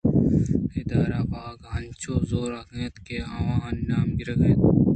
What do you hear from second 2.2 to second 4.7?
زوراک اَنت کہ آوانی نام گرگ نہ بیت